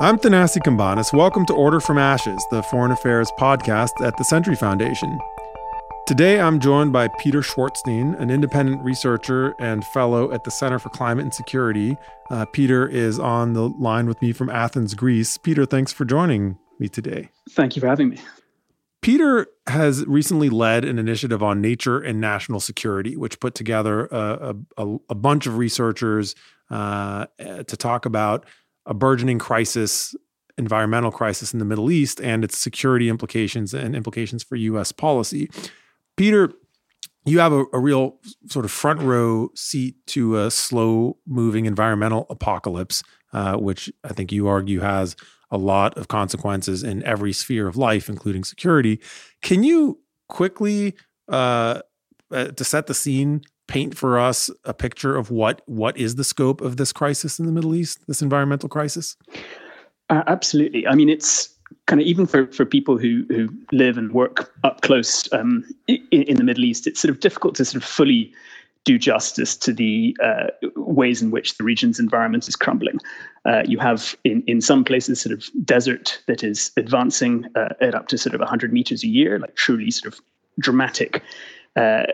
[0.00, 1.12] I'm Thanasi Cambanis.
[1.12, 5.18] Welcome to Order from Ashes, the foreign affairs podcast at the Century Foundation.
[6.06, 10.88] Today, I'm joined by Peter Schwartzstein, an independent researcher and fellow at the Center for
[10.90, 11.96] Climate and Security.
[12.30, 15.36] Uh, Peter is on the line with me from Athens, Greece.
[15.36, 17.30] Peter, thanks for joining me today.
[17.50, 18.20] Thank you for having me.
[19.02, 24.54] Peter has recently led an initiative on nature and national security, which put together a,
[24.76, 26.36] a, a bunch of researchers
[26.70, 28.44] uh, to talk about
[28.88, 30.16] a burgeoning crisis,
[30.56, 34.90] environmental crisis in the Middle East and its security implications and implications for U.S.
[34.90, 35.48] policy.
[36.16, 36.50] Peter,
[37.24, 38.16] you have a, a real
[38.48, 44.32] sort of front row seat to a slow moving environmental apocalypse, uh, which I think
[44.32, 45.14] you argue has
[45.50, 49.00] a lot of consequences in every sphere of life, including security.
[49.42, 50.94] Can you quickly,
[51.28, 51.82] uh,
[52.30, 56.24] uh, to set the scene, paint for us a picture of what what is the
[56.24, 59.16] scope of this crisis in the Middle East, this environmental crisis?
[60.10, 60.86] Uh, absolutely.
[60.86, 61.54] I mean, it's
[61.86, 66.00] kind of even for, for people who who live and work up close um, in,
[66.10, 68.32] in, the Middle East, it's sort of difficult to sort of fully
[68.84, 72.98] do justice to the uh, ways in which the region's environment is crumbling.
[73.44, 77.94] Uh, you have in, in some places sort of desert that is advancing uh, at
[77.94, 80.20] up to sort of 100 meters a year, like truly sort of
[80.58, 81.22] dramatic
[81.76, 82.04] uh,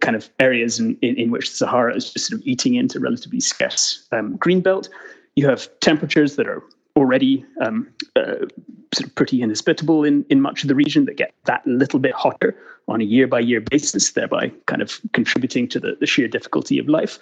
[0.00, 3.00] kind of areas in, in, in, which the Sahara is just sort of eating into
[3.00, 4.88] relatively scarce um, green belt.
[5.36, 6.62] You have temperatures that are
[6.96, 8.46] already um, uh,
[8.94, 12.12] sort of pretty inhospitable in, in much of the region that get that little bit
[12.14, 12.56] hotter
[12.86, 16.78] on a year by year basis, thereby kind of contributing to the, the sheer difficulty
[16.78, 17.18] of life.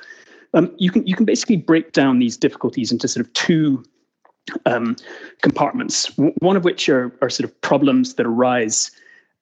[0.55, 3.83] Um, you can you can basically break down these difficulties into sort of two
[4.67, 4.97] um,
[5.41, 6.07] compartments.
[6.17, 8.91] W- one of which are, are sort of problems that arise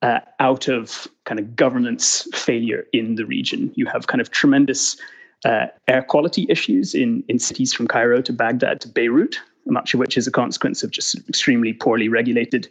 [0.03, 3.73] uh, out of kind of governance failure in the region.
[3.75, 4.97] You have kind of tremendous
[5.45, 10.01] uh, air quality issues in, in cities from Cairo to Baghdad to Beirut, much of
[10.01, 12.69] which is a consequence of just extremely poorly regulated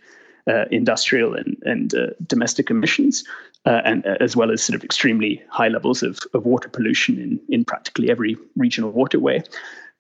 [0.48, 3.24] uh, industrial and, and uh, domestic emissions,
[3.66, 7.20] uh, and uh, as well as sort of extremely high levels of, of water pollution
[7.20, 9.44] in, in practically every regional waterway.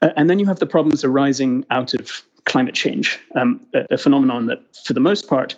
[0.01, 3.97] Uh, and then you have the problems arising out of climate change, um, a, a,
[3.97, 5.55] phenomenon that, for the most part,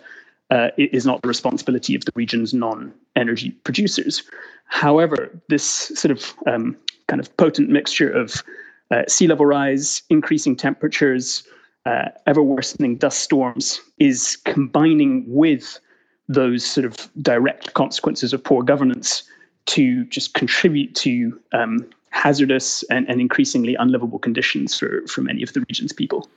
[0.52, 4.22] uh, is not the responsibility of the region's non-energy producers.
[4.66, 6.76] However, this sort of um,
[7.08, 8.42] kind of potent mixture of
[8.90, 11.42] uh, sea level rise, increasing temperatures,
[11.86, 15.80] uh, ever worsening dust storms is combining with
[16.28, 19.24] those sort of direct consequences of poor governance
[19.66, 25.52] to just contribute to um, hazardous and, and increasingly unlivable conditions for, for many of
[25.54, 26.28] the region's people.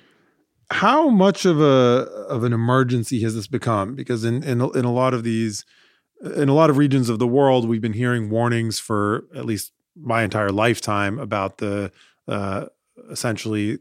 [0.71, 3.95] How much of a of an emergency has this become?
[3.95, 5.65] Because in in in a lot of these
[6.35, 9.73] in a lot of regions of the world, we've been hearing warnings for at least
[9.95, 11.91] my entire lifetime about the
[12.27, 12.65] uh,
[13.11, 13.79] essentially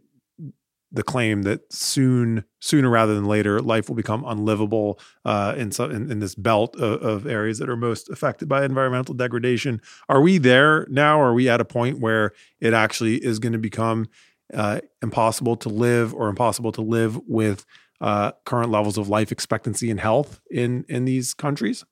[0.95, 5.91] the claim that soon, sooner rather than later, life will become unlivable uh, in, some,
[5.91, 9.81] in, in this belt of, of, areas that are most affected by environmental degradation.
[10.09, 11.21] Are we there now?
[11.21, 12.31] Are we at a point where
[12.61, 14.07] it actually is going to become
[14.53, 17.65] uh, impossible to live or impossible to live with
[18.01, 21.85] uh, current levels of life expectancy and health in in these countries?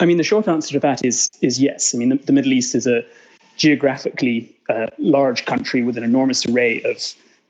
[0.00, 1.94] I mean, the short answer to that is is yes.
[1.94, 3.04] I mean, the, the Middle East is a
[3.56, 6.96] geographically uh, large country with an enormous array of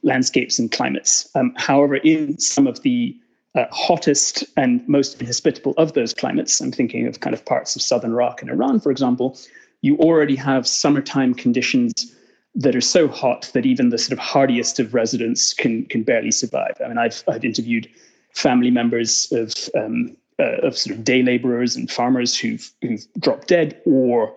[0.03, 1.29] landscapes and climates.
[1.35, 3.17] Um, however, in some of the
[3.55, 7.83] uh, hottest and most inhospitable of those climates, I'm thinking of kind of parts of
[7.83, 9.39] southern Iraq and Iran, for example,
[9.81, 12.15] you already have summertime conditions
[12.55, 16.31] that are so hot that even the sort of hardiest of residents can can barely
[16.31, 16.75] survive.
[16.85, 17.89] I mean, I've I've interviewed
[18.33, 23.49] family members of um, uh, of sort of day laborers and farmers who've who've dropped
[23.49, 24.35] dead or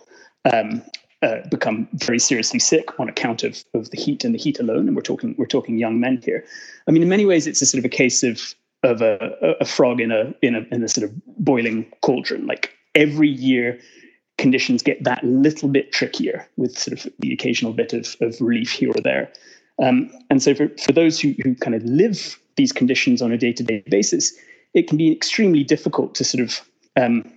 [0.51, 0.83] um,
[1.22, 4.88] uh, become very seriously sick on account of, of the heat and the heat alone.
[4.88, 6.44] And we're talking we're talking young men here.
[6.88, 9.66] I mean, in many ways, it's a sort of a case of of a, a
[9.66, 12.45] frog in a in a in a sort of boiling cauldron.
[12.45, 13.79] Like every year,
[14.37, 18.71] conditions get that little bit trickier with sort of the occasional bit of, of relief
[18.71, 19.31] here or there.
[19.81, 23.38] Um, and so for, for those who, who kind of live these conditions on a
[23.38, 24.33] day-to-day basis,
[24.73, 26.62] it can be extremely difficult to sort of
[26.95, 27.31] um,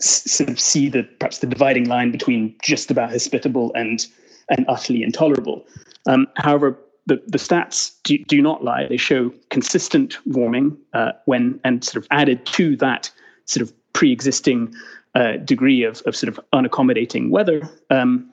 [0.00, 4.06] sort of see the perhaps the dividing line between just about hospitable and
[4.50, 5.66] and utterly intolerable.
[6.06, 8.86] Um, however, the, the stats do, do, not lie.
[8.86, 13.10] They show consistent warming uh, when and sort of added to that
[13.44, 14.74] sort of pre-existing
[15.18, 17.68] uh, degree of, of sort of unaccommodating weather.
[17.90, 18.32] Um,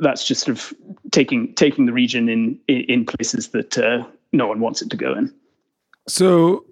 [0.00, 0.74] that's just sort of
[1.12, 5.14] taking taking the region in in, places that uh, no one wants it to go
[5.14, 5.32] in.
[6.08, 6.64] So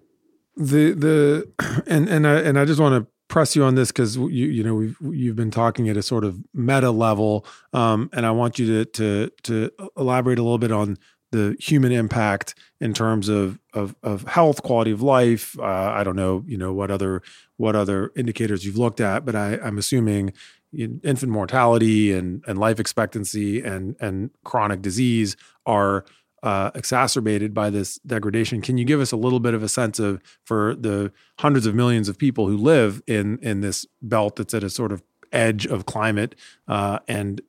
[0.56, 4.16] the the and and I and I just want to press you on this because
[4.16, 8.26] you you know we've you've been talking at a sort of meta level, um, and
[8.26, 10.98] I want you to to to elaborate a little bit on
[11.30, 15.58] the human impact in terms of of, of health, quality of life.
[15.58, 17.22] Uh, I don't know, you know, what other
[17.56, 20.32] what other indicators you've looked at, but I, I'm assuming
[20.72, 25.36] infant mortality and and life expectancy and and chronic disease
[25.66, 26.04] are
[26.42, 28.62] uh, exacerbated by this degradation.
[28.62, 31.74] Can you give us a little bit of a sense of for the hundreds of
[31.74, 35.02] millions of people who live in in this belt that's at a sort of
[35.32, 36.34] edge of climate
[36.68, 37.40] uh, and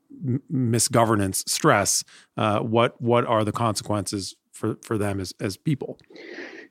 [0.52, 2.04] misgovernance stress,
[2.38, 5.98] uh, what what are the consequences for for them as as people?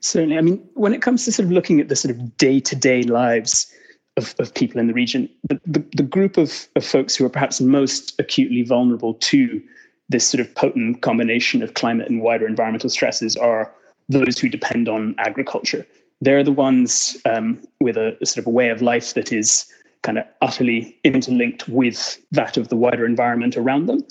[0.01, 2.59] Certainly, I mean, when it comes to sort of looking at the sort of day
[2.61, 3.71] to day lives
[4.17, 7.29] of, of people in the region, the, the, the group of, of folks who are
[7.29, 9.61] perhaps most acutely vulnerable to
[10.07, 13.73] this sort of potent combination of climate and wider environmental stresses are
[14.09, 15.85] those who depend on agriculture.
[16.21, 19.65] They're the ones um, with a, a, sort of a way of life that is
[20.03, 24.05] kind of utterly interlinked with that of the wider environment around them.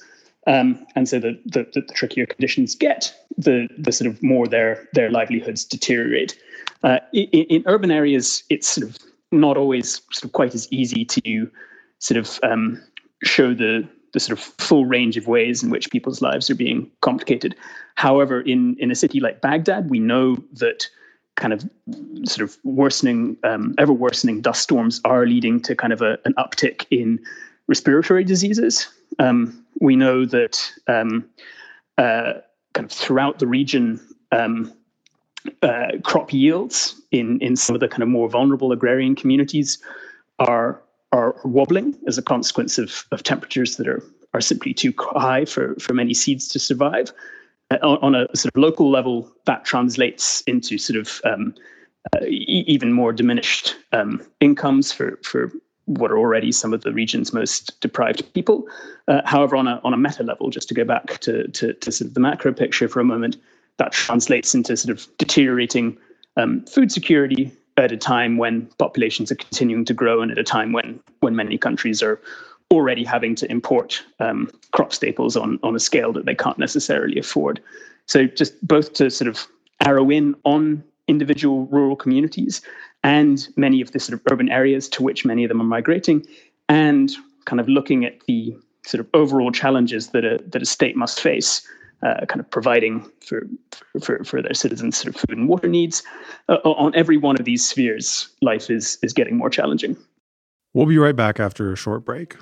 [0.46, 4.88] Um, and so the, the, the, trickier conditions get, the, the sort of more their,
[4.94, 6.38] their livelihoods deteriorate.
[6.82, 8.96] Uh, in, in, urban areas, it's sort of
[9.30, 11.50] not always sort of quite as easy to
[11.98, 12.82] sort of um,
[13.24, 16.90] show the, the sort of full range of ways in which people's lives are being
[17.02, 17.54] complicated.
[17.96, 20.88] However, in, in a city like Baghdad, we know that
[21.38, 21.64] kind of
[22.24, 26.34] sort of worsening, um, ever worsening dust storms are leading to kind of a, an
[26.34, 27.18] uptick in
[27.68, 28.88] respiratory diseases.
[29.18, 31.24] Um, we know that um,
[31.96, 32.34] uh,
[32.74, 34.00] kind of throughout the region,
[34.32, 34.72] um,
[35.62, 39.78] uh, crop yields in, in some of the kind of more vulnerable agrarian communities
[40.38, 44.02] are are wobbling as a consequence of, of temperatures that are
[44.34, 47.12] are simply too high for, for many seeds to survive.
[47.70, 51.54] Uh, on a sort of local level, that translates into sort of um,
[52.14, 55.52] uh, e- even more diminished um, incomes for for
[55.84, 58.66] what are already some of the region's most deprived people.
[59.06, 61.92] Uh, however, on a on a meta level, just to go back to, to, to
[61.92, 63.36] sort of the macro picture for a moment,
[63.76, 65.96] that translates into sort of deteriorating
[66.36, 70.44] um, food security at a time when populations are continuing to grow and at a
[70.44, 72.20] time when when many countries are
[72.70, 77.18] already having to import um, crop staples on on a scale that they can't necessarily
[77.18, 77.60] afford.
[78.06, 79.46] So just both to sort of
[79.84, 82.60] arrow in on individual rural communities
[83.04, 86.26] and many of the sort of urban areas to which many of them are migrating,
[86.68, 87.12] and
[87.46, 88.54] kind of looking at the
[88.84, 91.66] sort of overall challenges that a that a state must face.
[92.00, 93.44] Uh, kind of providing for,
[94.00, 96.04] for for their citizens sort of food and water needs
[96.48, 99.96] uh, on every one of these spheres life is is getting more challenging
[100.74, 102.36] we'll be right back after a short break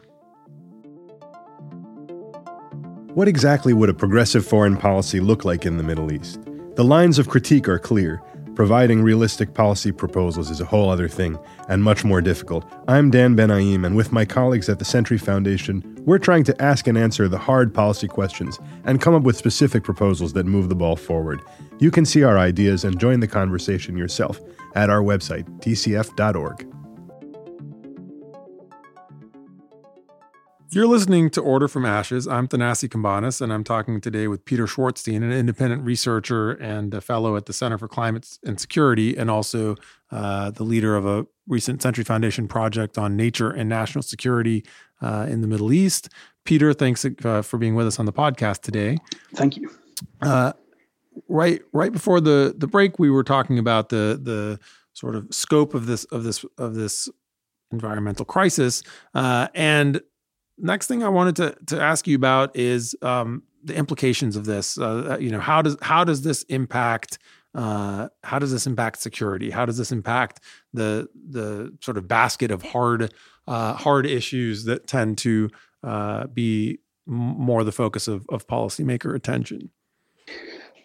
[3.16, 6.38] What exactly would a progressive foreign policy look like in the Middle East?
[6.74, 8.20] The lines of critique are clear.
[8.54, 11.38] Providing realistic policy proposals is a whole other thing,
[11.70, 12.70] and much more difficult.
[12.88, 16.86] I'm Dan Benaim, and with my colleagues at the Century Foundation, we're trying to ask
[16.88, 20.74] and answer the hard policy questions and come up with specific proposals that move the
[20.74, 21.40] ball forward.
[21.78, 24.38] You can see our ideas and join the conversation yourself
[24.74, 26.75] at our website, tcf.org.
[30.70, 32.26] You're listening to Order from Ashes.
[32.26, 37.00] I'm Thanasi Cambanis, and I'm talking today with Peter Schwartzstein, an independent researcher and a
[37.00, 39.76] fellow at the Center for Climate and Security, and also
[40.10, 44.64] uh, the leader of a recent Century Foundation project on nature and national security
[45.00, 46.08] uh, in the Middle East.
[46.44, 48.98] Peter, thanks uh, for being with us on the podcast today.
[49.36, 49.70] Thank you.
[50.20, 50.52] Uh,
[51.28, 54.58] right, right before the the break, we were talking about the the
[54.94, 57.08] sort of scope of this of this of this
[57.70, 58.82] environmental crisis,
[59.14, 60.00] uh, and
[60.58, 64.78] next thing I wanted to to ask you about is um, the implications of this.
[64.78, 67.18] Uh, uh, you know, how does how does this impact
[67.54, 69.50] uh, how does this impact security?
[69.50, 70.40] How does this impact
[70.72, 73.14] the the sort of basket of hard
[73.46, 75.50] uh, hard issues that tend to
[75.82, 79.70] uh, be more the focus of, of policymaker attention?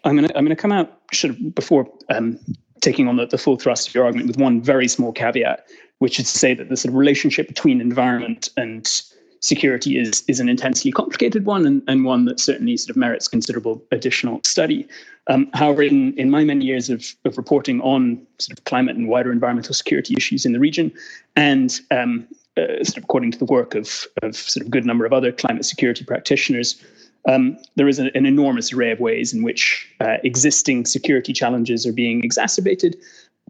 [0.04, 2.38] I'm gonna I'm gonna come out sort of before um,
[2.80, 5.66] taking on the, the full thrust of your argument with one very small caveat,
[5.98, 9.02] which is to say that the sort of relationship between environment and
[9.42, 13.28] security is is an intensely complicated one and, and one that certainly sort of merits
[13.28, 14.88] considerable additional study.
[15.28, 19.08] Um, however, in, in my many years of, of reporting on sort of climate and
[19.08, 20.92] wider environmental security issues in the region,
[21.36, 25.04] and um, uh, sort of according to the work of, of sort of good number
[25.04, 26.82] of other climate security practitioners,
[27.28, 31.86] um, there is a, an enormous array of ways in which uh, existing security challenges
[31.86, 32.96] are being exacerbated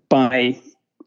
[0.09, 0.59] by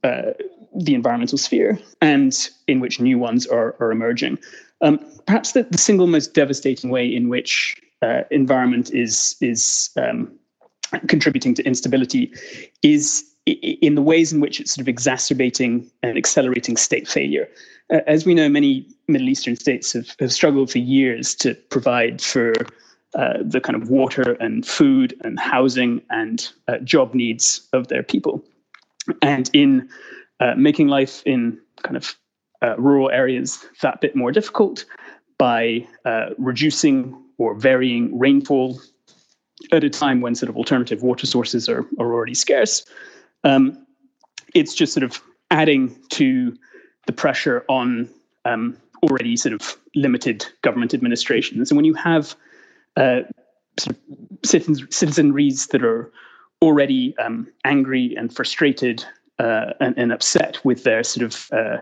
[0.04, 0.32] uh,
[0.76, 4.38] the environmental sphere and in which new ones are, are emerging.
[4.86, 10.32] Um, perhaps the, the, single most devastating way in which uh, environment is is um,
[11.08, 12.32] contributing to instability
[12.84, 17.48] is in the ways in which it's sort of exacerbating and accelerating state failure.
[17.92, 22.22] Uh, as we know, many Middle Eastern states have, have struggled for years to provide
[22.22, 22.54] for
[23.16, 28.04] uh, the kind of water and food and housing and uh, job needs of their
[28.04, 28.44] people.
[29.22, 29.90] And in
[30.40, 32.16] uh, making life in kind of
[32.66, 34.86] uh, rural areas that bit more difficult
[35.38, 38.80] by uh, reducing or varying rainfall
[39.72, 42.86] at a time when sort of alternative water sources are, are already scarce.
[43.44, 43.86] Um,
[44.54, 46.56] it's just sort of adding to
[47.06, 48.10] the pressure on
[48.46, 51.70] um, already sort of limited government administrations.
[51.70, 52.36] And when you have
[52.98, 53.22] uh,
[53.78, 54.02] sort of
[54.44, 56.12] citizens, citizenries that are
[56.62, 59.06] already um, angry and frustrated
[59.40, 61.78] uh, and, and, upset with their sort of uh,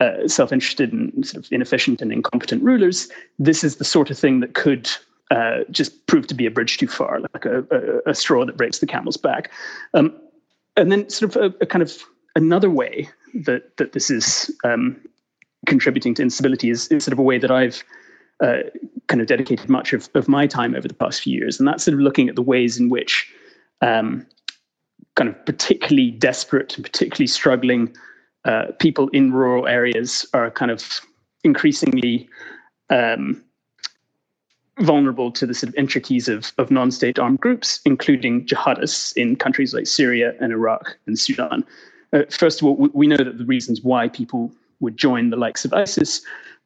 [0.00, 4.40] uh, self-interested and sort of inefficient and incompetent rulers, this is the sort of thing
[4.40, 4.90] that could
[5.30, 8.56] uh, just prove to be a bridge too far, like a, a, a straw that
[8.56, 9.50] breaks the camel's back.
[9.94, 10.18] Um,
[10.76, 12.02] and then, sort of a, a, kind of
[12.34, 15.00] another way that that this is um,
[15.66, 17.84] contributing to instability is, is, sort of a way that I've
[18.42, 18.58] uh,
[19.08, 21.84] kind of dedicated much of, of my time over the past few years, and that's
[21.84, 23.32] sort of looking at the ways in which
[23.82, 24.26] um,
[25.16, 27.94] kind of particularly desperate and particularly struggling
[28.44, 31.00] uh, people in rural areas are kind of
[31.44, 32.28] increasingly
[32.90, 33.42] um,
[34.80, 39.74] vulnerable to the sort of intricacies of, of non-state armed groups, including jihadists in countries
[39.74, 41.64] like Syria and Iraq and Sudan.
[42.12, 45.36] Uh, first of all, we, we, know that the reasons why people would join the
[45.36, 46.22] likes of ISIS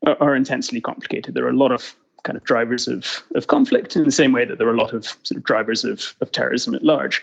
[0.07, 1.35] are, are, intensely complicated.
[1.35, 4.45] There are a lot of kind of drivers of, of conflict in the same way
[4.45, 7.23] that there are a lot of sort of drivers of, of terrorism at large.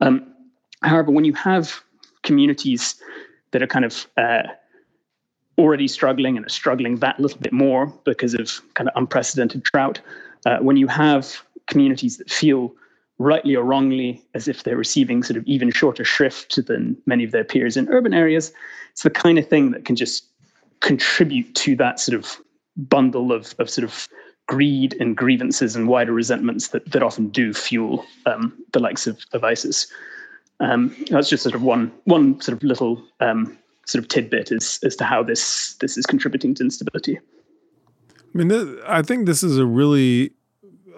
[0.00, 0.26] Um,
[0.82, 1.80] however, when you have
[2.22, 3.00] communities
[3.52, 4.42] that are kind of uh,
[5.58, 10.00] already struggling and are struggling that little bit more because of kind of unprecedented drought,
[10.46, 12.74] uh, when you have communities that feel
[13.18, 17.30] rightly or wrongly as if they're receiving sort of even shorter shrift than many of
[17.30, 18.52] their peers in urban areas,
[18.90, 20.24] it's the kind of thing that can just
[20.80, 22.38] contribute to that sort of
[22.76, 24.08] bundle of, of sort of
[24.48, 29.18] greed and grievances and wider resentments that, that often do fuel um, the likes of,
[29.32, 29.86] of ISIS.
[30.60, 34.78] Um, that's just sort of one one sort of little um, sort of tidbit as
[34.84, 37.18] as to how this this is contributing to instability.
[37.18, 40.32] I mean, th- I think this is a really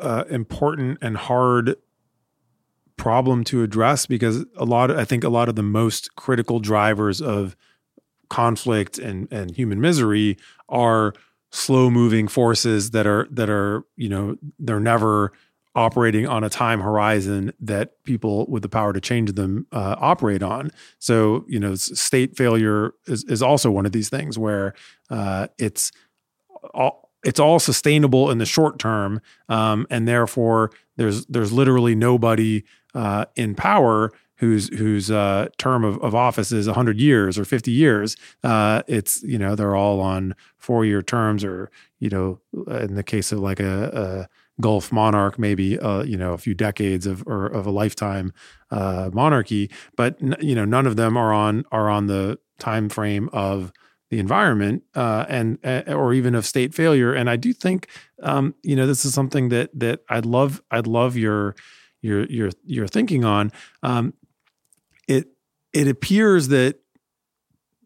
[0.01, 1.77] uh, important and hard
[2.97, 6.61] problem to address because a lot of, I think a lot of the most critical
[6.61, 7.57] drivers of
[8.31, 10.37] conflict and and human misery
[10.69, 11.13] are
[11.53, 15.33] slow moving forces that are that are you know they're never
[15.75, 20.43] operating on a time horizon that people with the power to change them uh, operate
[20.43, 20.71] on.
[20.99, 24.75] So, you know, state failure is, is also one of these things where
[25.11, 25.91] uh, it's
[26.73, 32.65] all, it's all sustainable in the short term, um, and therefore there's there's literally nobody
[32.95, 37.71] uh, in power whose whose uh, term of, of office is 100 years or 50
[37.71, 38.17] years.
[38.43, 43.03] Uh, it's you know they're all on four year terms, or you know in the
[43.03, 44.29] case of like a, a
[44.61, 48.33] Gulf monarch, maybe uh, you know a few decades of or of a lifetime
[48.71, 52.89] uh, monarchy, but n- you know none of them are on are on the time
[52.89, 53.73] frame of
[54.11, 57.13] the environment uh, and uh, or even of state failure.
[57.13, 57.89] And I do think
[58.23, 61.57] um, you know this is something that that I'd love I'd love your
[62.01, 63.51] your your your thinking on.
[63.83, 64.15] Um,
[65.09, 65.29] it
[65.73, 66.81] it appears that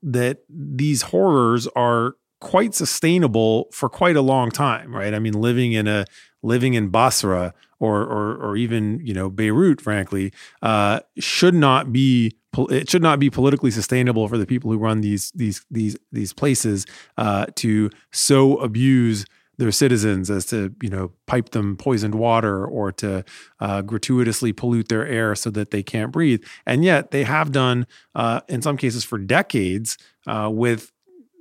[0.03, 5.15] that these horrors are quite sustainable for quite a long time, right?
[5.15, 6.05] I mean, living in a
[6.43, 12.33] living in Basra or or, or even you know Beirut, frankly, uh, should not be
[12.71, 16.33] it should not be politically sustainable for the people who run these these these these
[16.33, 19.25] places uh, to so abuse
[19.59, 23.25] their citizens as to you know pipe them poisoned water or to
[23.61, 27.87] uh, gratuitously pollute their air so that they can't breathe and yet they have done
[28.15, 30.93] uh, in some cases for decades uh, with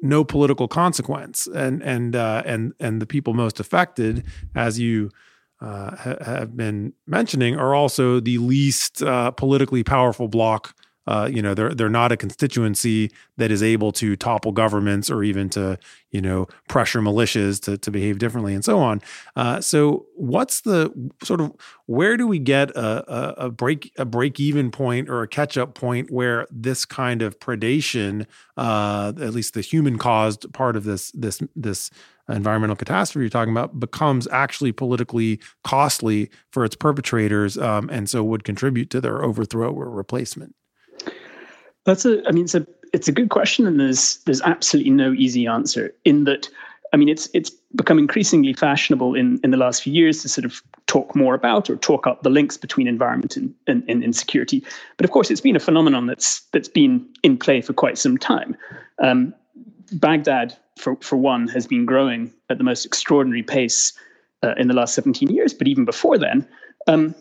[0.02, 4.26] no political consequence, and and uh, and and the people most affected,
[4.56, 5.10] as you
[5.62, 10.76] uh, ha- have been mentioning, are also the least uh, politically powerful bloc
[11.08, 15.24] uh, you know, they're they're not a constituency that is able to topple governments or
[15.24, 15.80] even to
[16.12, 19.02] you know pressure militias to to behave differently and so on.
[19.36, 20.92] Uh, so, what's the
[21.24, 21.54] sort of
[21.86, 25.58] where do we get a, a, a break a break even point or a catch
[25.58, 28.26] up point where this kind of predation,
[28.58, 31.90] uh, at least the human caused part of this this this
[32.30, 38.22] environmental catastrophe you're talking about becomes actually politically costly for its perpetrators um, and so
[38.22, 40.54] would contribute to their overthrow or replacement
[41.88, 42.22] that's a.
[42.28, 45.94] I mean, it's a it's a good question, and there's there's absolutely no easy answer.
[46.04, 46.50] In that,
[46.94, 50.44] I mean, it's it's become increasingly fashionable in in the last few years to sort
[50.44, 54.66] of talk more about or talk up the links between environment and and, and insecurity.
[54.98, 58.18] But of course, it's been a phenomenon that's that's been in play for quite some
[58.18, 58.58] time.
[59.02, 59.34] Um,
[59.94, 63.94] Baghdad, for for one, has been growing at the most extraordinary pace
[64.44, 66.46] uh, in the last 17 years, but even before then,
[66.88, 67.16] um,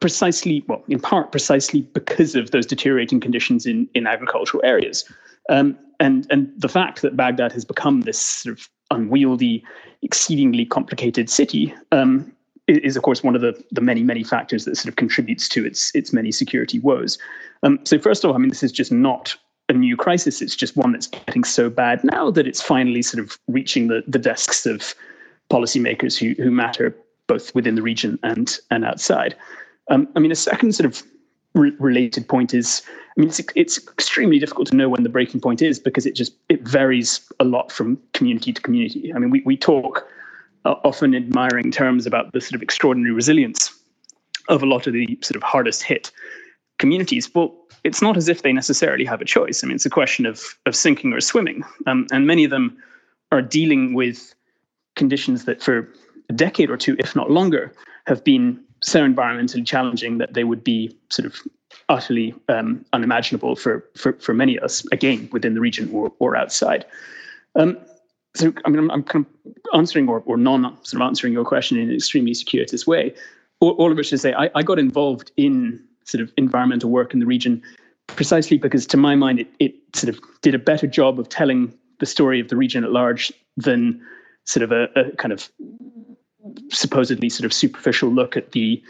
[0.00, 5.04] precisely, well, in part precisely because of those deteriorating conditions in, in agricultural areas.
[5.48, 9.64] Um, and, and the fact that Baghdad has become this sort of unwieldy,
[10.02, 12.32] exceedingly complicated city um,
[12.66, 15.64] is, of course, one of the, the many, many factors that sort of contributes to
[15.64, 17.18] its, its many security woes.
[17.62, 19.36] Um, so, first of all, I mean, this is just not
[19.68, 20.42] a new crisis.
[20.42, 24.02] It's just one that's getting so bad now that it's finally sort of reaching the,
[24.06, 24.94] the desks of
[25.50, 26.96] policymakers who, who matter
[27.26, 29.36] both within the region and, and outside.
[29.90, 31.02] Um, I mean, a second sort of
[31.54, 32.82] re- related point is,
[33.16, 36.14] I mean, it's, it's extremely difficult to know when the breaking point is because it
[36.14, 39.12] just it varies a lot from community to community.
[39.14, 40.06] I mean, we, we talk
[40.64, 43.72] uh, often admiring terms about the sort of extraordinary resilience
[44.48, 46.10] of a lot of the sort of hardest hit
[46.78, 47.32] communities.
[47.34, 49.62] Well, it's not as if they necessarily have a choice.
[49.62, 52.76] I mean, it's a question of of sinking or swimming, um, and many of them
[53.30, 54.34] are dealing with
[54.94, 55.88] conditions that for
[56.28, 57.72] a decade or two, if not longer,
[58.06, 61.40] have been so environmentally challenging that they would be sort of
[61.88, 66.36] utterly um, unimaginable for, for, for many of us, again, within the region or, or
[66.36, 66.84] outside.
[67.54, 67.78] Um,
[68.34, 71.78] so, I mean, I'm, kind of answering or, or non sort of answering your question
[71.78, 73.14] in an extremely circuitous way.
[73.60, 77.14] All, all of which to say, I, I got involved in sort of environmental work
[77.14, 77.62] in the region
[78.08, 81.72] precisely because, to my mind, it, it sort of did a better job of telling
[82.00, 84.00] the story of the region at large than
[84.44, 85.48] sort of a, a kind of
[86.70, 88.82] supposedly sort of superficial look at the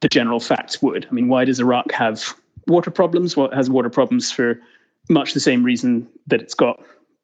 [0.00, 1.06] the general facts would.
[1.10, 2.34] I mean, why does Iraq have
[2.66, 3.36] water problems?
[3.36, 4.58] Well, it has water problems for
[5.08, 6.82] much the same reason that it's got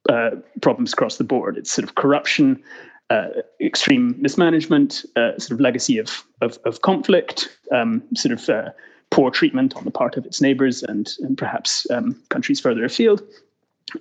[0.08, 1.56] uh, problems across the board.
[1.56, 2.62] It's sort of corruption,
[3.10, 3.28] uh,
[3.60, 8.70] extreme mismanagement, uh, sort of legacy of of, of conflict, um, sort of uh,
[9.10, 13.22] poor treatment on the part of its neighbors and and perhaps um, countries further afield.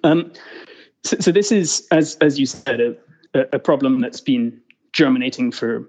[0.04, 0.32] Um,
[1.04, 2.96] so, so, this is, as as you said, a,
[3.54, 4.60] a problem that's been
[4.96, 5.88] germinating for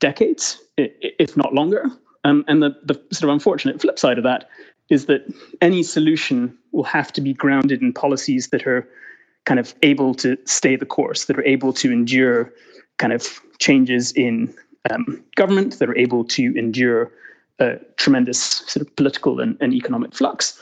[0.00, 1.86] decades, if not longer.
[2.24, 4.48] Um, and the, the sort of unfortunate flip side of that
[4.90, 5.22] is that
[5.60, 8.86] any solution will have to be grounded in policies that are
[9.44, 12.52] kind of able to stay the course, that are able to endure
[12.98, 14.52] kind of changes in
[14.90, 17.10] um, government, that are able to endure
[17.60, 20.60] a tremendous sort of political and, and economic flux.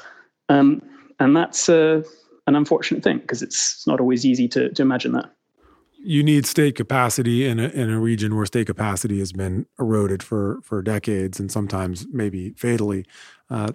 [0.49, 0.83] Um,
[1.19, 2.03] and that's uh,
[2.47, 5.31] an unfortunate thing because it's not always easy to, to imagine that
[6.03, 10.23] you need state capacity in a, in a region where state capacity has been eroded
[10.23, 13.05] for for decades and sometimes maybe fatally.
[13.49, 13.73] Uh,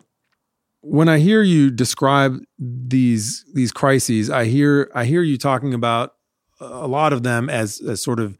[0.82, 6.16] when I hear you describe these these crises, I hear I hear you talking about
[6.60, 8.38] a lot of them as, as sort of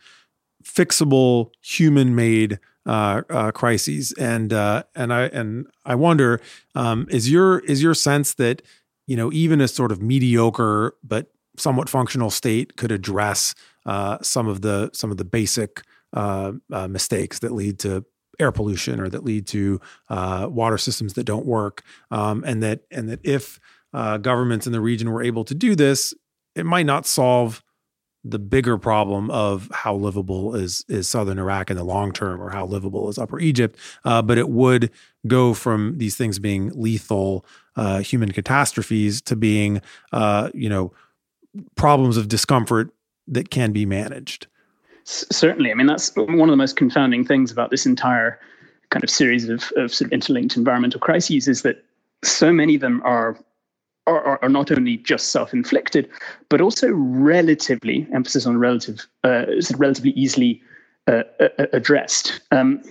[0.64, 6.40] fixable human made uh, uh, crises, and uh, and I and I wonder
[6.76, 8.62] um, is your is your sense that
[9.08, 14.48] you know even a sort of mediocre but somewhat functional state could address uh, some
[14.48, 18.06] of the some of the basic uh, uh, mistakes that lead to
[18.40, 22.82] air pollution or that lead to uh, water systems that don't work, um, and that
[22.92, 23.60] and that if
[23.94, 26.14] uh, governments in the region were able to do this,
[26.56, 27.64] it might not solve
[28.28, 32.50] the bigger problem of how livable is is southern Iraq in the long term, or
[32.50, 34.90] how livable is Upper Egypt, uh, but it would
[35.28, 37.46] go from these things being lethal
[38.02, 39.82] human catastrophes to being,
[40.54, 40.94] you know,
[41.76, 42.90] problems of discomfort
[43.28, 44.48] that can be managed.
[45.04, 45.72] Certainly.
[45.72, 48.40] I mean, that's one of the most confounding things about this entire
[48.90, 51.84] kind of series of, of sort of interlinked environmental crises is that
[52.24, 53.38] so many of them are
[54.08, 56.08] are, are not only just self-inflicted,
[56.50, 59.46] but also relatively emphasis on relative, uh,
[59.78, 60.62] relatively easily
[61.08, 61.24] uh,
[61.74, 62.40] addressed.
[62.52, 62.84] Um,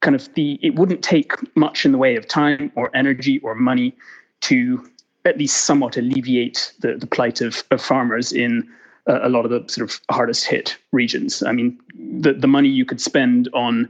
[0.00, 3.54] kind of the it wouldn't take much in the way of time or energy or
[3.54, 3.94] money
[4.40, 4.84] to
[5.26, 8.68] at least somewhat alleviate the, the plight of, of farmers in
[9.06, 11.42] a lot of the sort of hardest hit regions.
[11.42, 13.88] I mean, the, the money you could spend on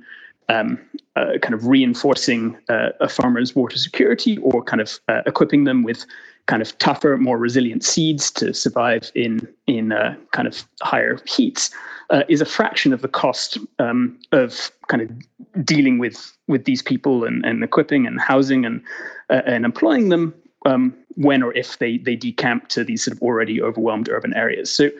[0.48, 0.78] um,
[1.16, 5.82] uh, kind of reinforcing uh, a farmer's water security or kind of uh, equipping them
[5.82, 6.04] with
[6.46, 11.70] kind of tougher, more resilient seeds to survive in in uh, kind of higher heats
[12.10, 16.82] uh, is a fraction of the cost um, of kind of dealing with with these
[16.82, 18.82] people and, and equipping and housing and
[19.30, 20.34] uh, and employing them
[20.66, 24.72] um, when or if they they decamp to these sort of already overwhelmed urban areas.
[24.72, 24.90] So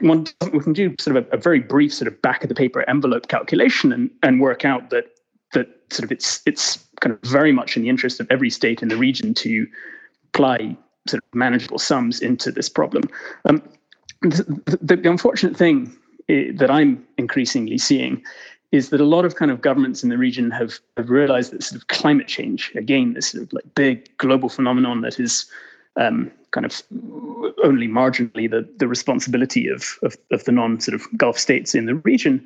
[0.00, 2.54] one we can do sort of a, a, very brief sort of back of the
[2.54, 5.06] paper envelope calculation and, and work out that
[5.52, 8.82] that sort of it's it's kind of very much in the interest of every state
[8.82, 9.66] in the region to
[10.28, 10.76] apply
[11.08, 13.04] sort of manageable sums into this problem.
[13.46, 13.62] Um,
[14.22, 15.96] the, the, the, unfortunate thing
[16.28, 18.22] eh, that I'm increasingly seeing
[18.72, 21.62] is that a lot of kind of governments in the region have, have realized that
[21.62, 25.46] sort of climate change, again, this sort of like big global phenomenon that is
[25.96, 26.80] um, kind of
[27.64, 31.86] only marginally the, the responsibility of, of, of the non sort of Gulf states in
[31.86, 32.44] the region,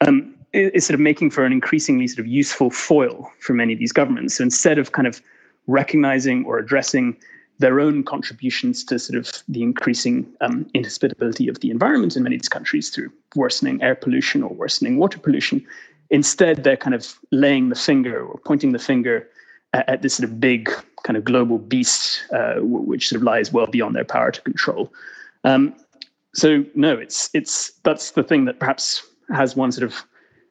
[0.00, 3.78] um, is sort of making for an increasingly sort of useful foil for many of
[3.78, 4.36] these governments.
[4.36, 5.22] So instead of kind of
[5.68, 7.16] recognizing or addressing
[7.60, 12.36] their own contributions to sort of the increasing um, inhospitability of the environment in many
[12.36, 15.64] of these countries through worsening air pollution or worsening water pollution.
[16.08, 19.28] Instead, they're kind of laying the finger or pointing the finger
[19.74, 20.70] at, at this sort of big
[21.04, 24.92] kind of global beast, uh, which sort of lies well beyond their power to control.
[25.44, 25.74] Um,
[26.34, 30.04] so no, it's it's that's the thing that perhaps has one sort of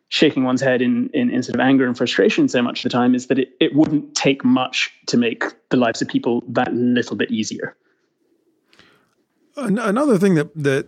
[0.09, 2.89] shaking one's head in, in, in, sort of anger and frustration so much of the
[2.89, 6.73] time is that it, it wouldn't take much to make the lives of people that
[6.73, 7.75] little bit easier.
[9.55, 10.87] Another thing that that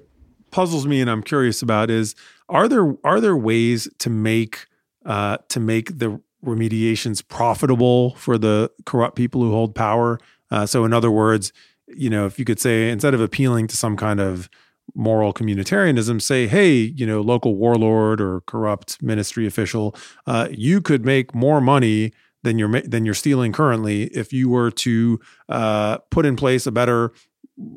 [0.50, 2.16] puzzles me and I'm curious about is
[2.50, 4.68] are there are there ways to make
[5.06, 10.20] uh, to make the remediations profitable for the corrupt people who hold power?
[10.50, 11.52] Uh, so in other words,
[11.88, 14.50] you know, if you could say instead of appealing to some kind of
[14.96, 19.96] moral communitarianism say, hey, you know, local warlord or corrupt ministry official,
[20.28, 22.12] uh, you could make more money
[22.44, 26.72] than you're than you're stealing currently if you were to uh, put in place a
[26.72, 27.12] better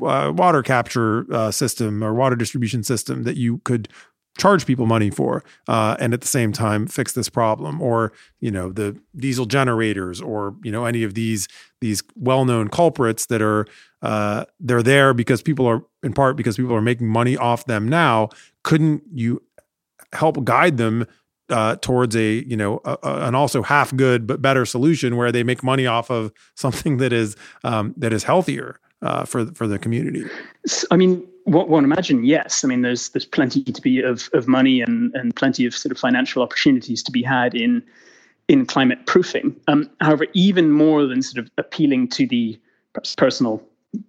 [0.02, 3.88] uh, water capture uh, system or water distribution system that you could
[4.36, 8.50] charge people money for uh, and at the same time fix this problem or you
[8.50, 11.48] know the diesel generators or you know any of these
[11.80, 13.66] these well-known culprits that are
[14.02, 17.88] uh, they're there because people are in part because people are making money off them
[17.88, 18.28] now.
[18.62, 19.42] Couldn't you
[20.12, 21.06] help guide them
[21.50, 25.30] uh, towards a you know a, a, an also half good but better solution where
[25.32, 29.66] they make money off of something that is um, that is healthier uh, for for
[29.66, 30.24] the community
[30.90, 32.64] i mean one imagine, yes.
[32.64, 35.92] I mean, there's there's plenty to be of of money and and plenty of sort
[35.92, 37.82] of financial opportunities to be had in
[38.48, 39.54] in climate proofing.
[39.68, 42.58] Um, however, even more than sort of appealing to the
[43.16, 43.62] personal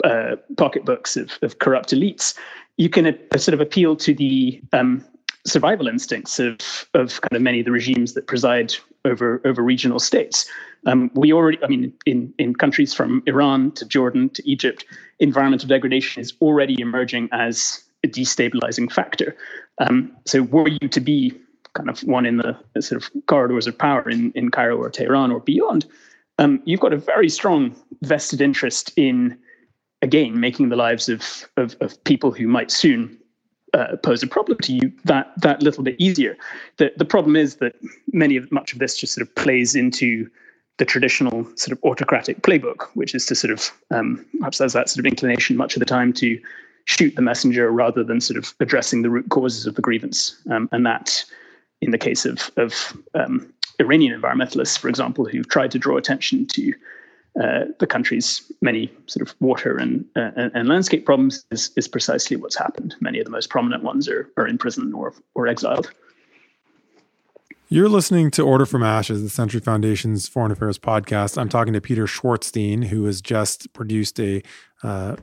[0.03, 2.35] uh, pocketbooks of, of corrupt elites,
[2.77, 5.03] you can uh, sort of appeal to the um,
[5.45, 6.57] survival instincts of
[6.93, 8.73] of kind of many of the regimes that preside
[9.05, 10.49] over over regional states.
[10.87, 14.85] Um, we already, I mean, in in countries from Iran to Jordan to Egypt,
[15.19, 19.35] environmental degradation is already emerging as a destabilizing factor.
[19.79, 21.33] Um, so, were you to be
[21.73, 25.31] kind of one in the sort of corridors of power in in Cairo or Tehran
[25.31, 25.85] or beyond,
[26.39, 29.37] um, you've got a very strong vested interest in
[30.01, 33.17] again making the lives of of, of people who might soon
[33.75, 36.37] uh, pose a problem to you that that little bit easier.
[36.77, 37.75] The the problem is that
[38.13, 40.29] many of much of this just sort of plays into
[40.77, 44.89] the traditional sort of autocratic playbook, which is to sort of um, perhaps has that
[44.89, 46.39] sort of inclination much of the time to
[46.85, 50.69] shoot the messenger rather than sort of addressing the root causes of the grievance, um,
[50.71, 51.23] and that
[51.81, 56.45] in the case of of um, Iranian environmentalists, for example, who've tried to draw attention
[56.47, 56.73] to
[57.41, 62.37] uh, the country's many sort of water and, uh, and landscape problems is, is precisely
[62.37, 62.95] what's happened.
[63.01, 65.91] Many of the most prominent ones are, are in prison or, or exiled.
[67.67, 71.37] You're listening to Order from Ashes, the Century Foundation's Foreign Affairs podcast.
[71.37, 74.41] I'm talking to Peter Schwartzstein, who has just produced a
[74.83, 75.15] uh,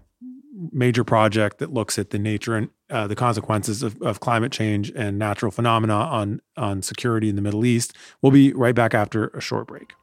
[0.73, 4.93] major project that looks at the nature and uh, the consequences of, of, climate change
[4.95, 7.97] and natural phenomena on on security in the Middle East.
[8.21, 9.95] We'll be right back after a short break.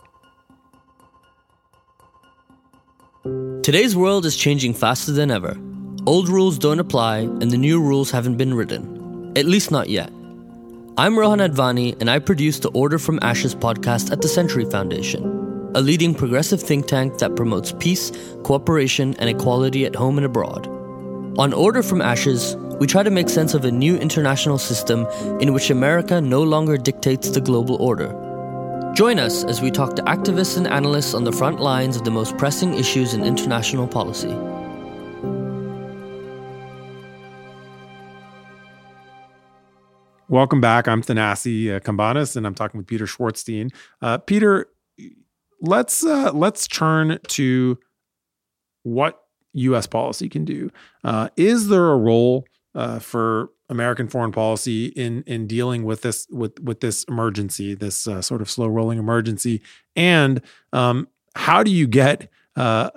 [3.24, 5.58] Today's world is changing faster than ever.
[6.06, 9.34] Old rules don't apply, and the new rules haven't been written.
[9.36, 10.10] At least not yet.
[10.98, 15.24] I'm Rohan Advani, and I produce the Order from Ashes podcast at the Century Foundation,
[15.76, 20.68] a leading progressive think tank that promotes peace, cooperation, and equality at home and abroad.
[21.38, 25.06] On Order from Ashes, we try to make sense of a new international system
[25.42, 28.29] in which America no longer dictates the global order
[28.94, 32.12] Join us as we talk to activists and analysts on the front lines of the
[32.12, 34.36] most pressing issues in international policy.
[40.28, 40.88] Welcome back.
[40.88, 43.74] I'm Thanasi uh, Cambanis, and I'm talking with Peter Schwartzstein.
[44.02, 44.68] Uh, Peter,
[45.62, 47.80] let's uh, let's turn to
[48.84, 49.24] what
[49.54, 49.88] U.S.
[49.88, 50.70] policy can do.
[51.04, 56.28] Uh, is there a role uh, for American foreign policy in in dealing with this
[56.30, 59.62] with with this emergency, this uh, sort of slow rolling emergency,
[59.96, 60.42] and
[60.74, 62.90] um, how do you get uh,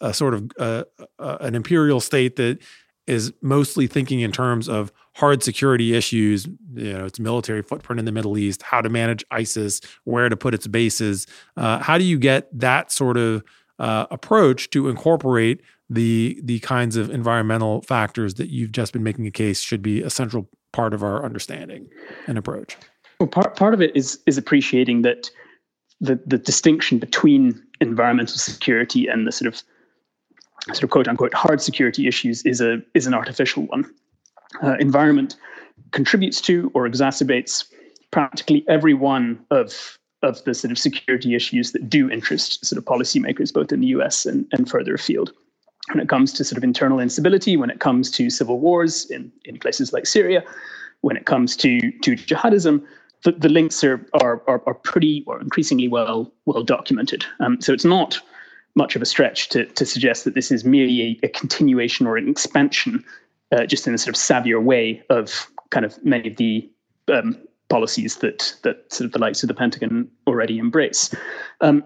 [0.00, 0.84] a, a, sort of uh,
[1.18, 2.58] an imperial state that
[3.06, 8.04] is mostly thinking in terms of hard security issues, you know, its military footprint in
[8.04, 11.26] the Middle East, how to manage ISIS, where to put its bases.
[11.56, 13.42] Uh, how do you get that sort of
[13.78, 19.26] uh, approach to incorporate the the kinds of environmental factors that you've just been making
[19.26, 21.88] a case should be a central part of our understanding
[22.28, 22.76] and approach.
[23.18, 25.30] Well, part part of it is is appreciating that
[26.00, 29.62] the the distinction between environmental security and the sort of
[30.68, 33.84] sort of quote unquote hard security issues is a is an artificial one.
[34.62, 35.36] Uh, environment
[35.90, 37.64] contributes to or exacerbates
[38.12, 42.84] practically every one of of the sort of security issues that do interest sort of
[42.84, 45.32] policymakers, both in the US and, and further afield.
[45.92, 49.32] When it comes to sort of internal instability, when it comes to civil wars in,
[49.44, 50.44] in places like Syria,
[51.00, 52.84] when it comes to, to jihadism,
[53.24, 57.24] the, the links are, are, are, are pretty or increasingly well, well documented.
[57.40, 58.18] Um, so it's not
[58.74, 62.16] much of a stretch to, to suggest that this is merely a, a continuation or
[62.16, 63.04] an expansion,
[63.52, 66.70] uh, just in a sort of savvier way of kind of many of the
[67.12, 67.36] um,
[67.68, 71.14] policies that that sort of the likes of the Pentagon already embrace.
[71.60, 71.84] Um,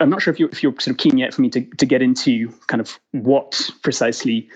[0.00, 1.86] I'm not sure if you're, if you're sort of keen yet for me to, to
[1.86, 4.48] get into kind of what precisely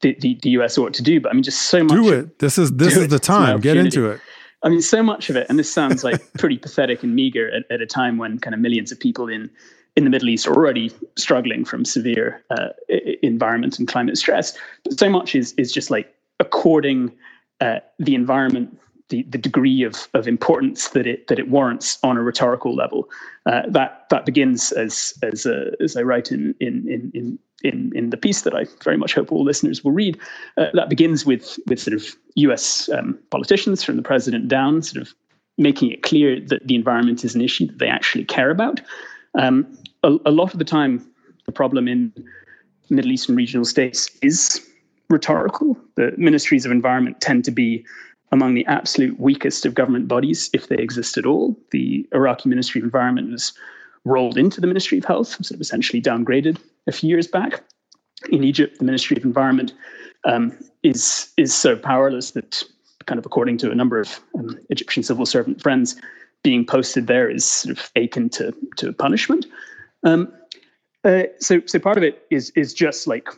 [0.00, 1.92] the, the, the US ought to do, but I mean, just so much.
[1.92, 2.38] Do it.
[2.38, 3.10] This is this is it.
[3.10, 3.60] the time.
[3.60, 4.20] Get into it.
[4.62, 7.62] I mean, so much of it, and this sounds like pretty pathetic and meager at,
[7.70, 9.50] at, a time when kind of millions of people in
[9.96, 12.68] in the Middle East are already struggling from severe uh,
[13.22, 14.56] environment and climate stress.
[14.84, 17.12] But so much is is just like according
[17.60, 22.16] uh, the environment the, the degree of, of importance that it that it warrants on
[22.16, 23.08] a rhetorical level.
[23.46, 28.10] Uh, that that begins as as uh, as I write in in in in in
[28.10, 30.18] the piece that I very much hope all listeners will read.
[30.56, 32.04] Uh, that begins with with sort of
[32.36, 32.88] U.S.
[32.90, 35.14] Um, politicians from the president down, sort of
[35.56, 38.80] making it clear that the environment is an issue that they actually care about.
[39.38, 39.66] Um,
[40.04, 41.04] a, a lot of the time,
[41.46, 42.12] the problem in
[42.90, 44.64] Middle Eastern regional states is
[45.10, 45.76] rhetorical.
[45.96, 47.84] The ministries of environment tend to be
[48.32, 51.58] among the absolute weakest of government bodies, if they exist at all.
[51.70, 53.52] The Iraqi Ministry of Environment was
[54.04, 57.62] rolled into the Ministry of Health, sort of essentially downgraded a few years back.
[58.30, 59.72] In Egypt, the Ministry of Environment
[60.24, 62.62] um, is is so powerless that,
[63.06, 65.96] kind of according to a number of um, Egyptian civil servant friends,
[66.42, 69.46] being posted there is sort of akin to to punishment.
[70.04, 70.32] Um,
[71.04, 73.28] uh, so so part of it is is just like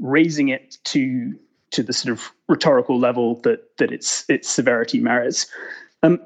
[0.00, 1.34] raising it to
[1.70, 5.46] to the sort of rhetorical level that that its its severity merits.
[6.02, 6.20] Um,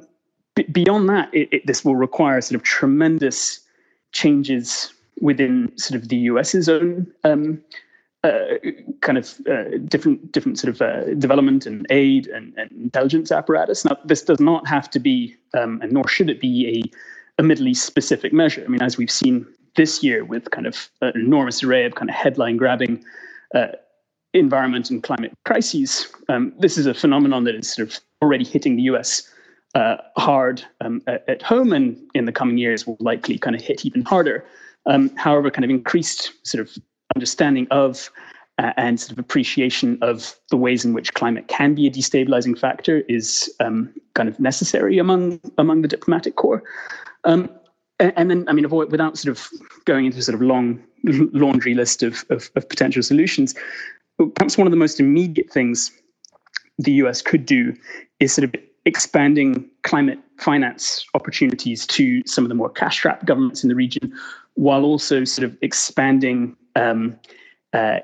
[0.54, 3.60] b- beyond that, it, it, this will require sort of tremendous
[4.12, 7.62] changes within sort of the US's own um,
[8.24, 8.56] uh,
[9.00, 13.84] kind of uh, different different sort of uh, development and aid and, and, intelligence apparatus.
[13.84, 16.82] Now, this does not have to be, um, and nor should it be,
[17.38, 18.62] a, a Middle East specific measure.
[18.64, 22.10] I mean, as we've seen this year with kind of an enormous array of kind
[22.10, 23.02] of headline grabbing
[23.54, 23.68] uh,
[24.34, 26.06] environment and climate crises.
[26.28, 29.28] Um, this is a phenomenon that is sort of already hitting the US
[29.74, 33.84] uh, hard um, at, home and in the coming years will likely kind of hit
[33.84, 34.44] even harder.
[34.86, 36.76] Um, however, kind of increased sort of
[37.14, 38.10] understanding of
[38.58, 42.58] uh, and sort of appreciation of the ways in which climate can be a destabilizing
[42.58, 46.62] factor is um, kind of necessary among among the diplomatic corps.
[47.24, 47.50] Um,
[47.98, 49.48] and, then, I mean, avoid, without sort of
[49.84, 53.54] going into sort of long laundry list of, of, of potential solutions,
[54.26, 55.90] perhaps one of the most immediate things
[56.78, 57.74] the US could do
[58.20, 58.54] is sort of
[58.84, 64.12] expanding climate finance opportunities to some of the more cash strapped governments in the region,
[64.54, 67.16] while also sort of expanding um,
[67.72, 68.00] uh,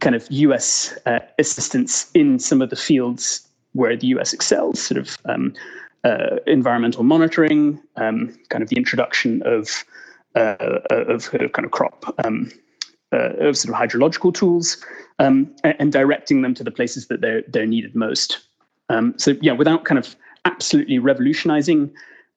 [0.00, 4.98] kind of US uh, assistance in some of the fields where the US excels, sort
[4.98, 5.52] of um,
[6.04, 9.84] uh, environmental monitoring, um, kind of the introduction of,
[10.36, 12.50] uh, of, of kind of crop um,
[13.12, 14.84] uh, of sort of hydrological tools
[15.18, 18.38] um, and, and, directing them to the places that they're they're needed most.
[18.88, 21.90] Um, so yeah, without kind of absolutely revolutionizing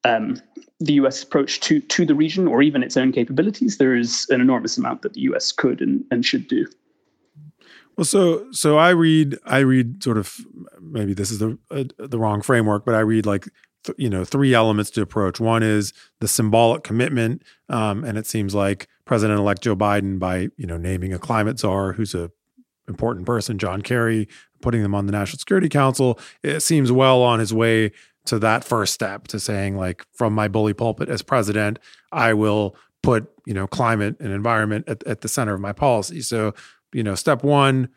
[0.04, 0.42] um,
[0.80, 1.24] the U.S.
[1.24, 5.02] approach to to the region or even its own capabilities, there is an enormous amount
[5.02, 5.52] that the U.S.
[5.52, 6.68] could and, and should do.
[7.98, 10.36] Well, so so I read I read sort of
[10.80, 13.48] maybe this is the uh, the wrong framework, but I read like
[13.84, 15.40] th- you know three elements to approach.
[15.40, 20.66] One is the symbolic commitment, um, and it seems like President-elect Joe Biden, by you
[20.66, 22.32] know naming a climate czar who's a
[22.88, 24.30] important person, John Kerry,
[24.62, 27.92] putting them on the National Security Council, it seems well on his way
[28.24, 31.78] to that first step to saying like from my bully pulpit as president,
[32.14, 36.22] I will put you know climate and environment at, at the center of my policy.
[36.22, 36.54] So
[36.94, 37.90] you know step one